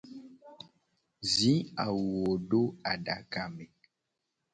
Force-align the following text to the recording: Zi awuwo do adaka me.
Zi 1.31 1.53
awuwo 1.85 2.31
do 2.49 2.61
adaka 2.91 3.41
me. 3.53 3.65